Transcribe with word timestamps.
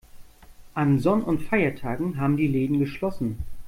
An 0.73 0.97
Sonn- 0.99 1.21
und 1.21 1.43
Feiertagen 1.43 2.19
haben 2.19 2.35
die 2.35 2.47
Läden 2.47 2.79
geschlossen. 2.79 3.43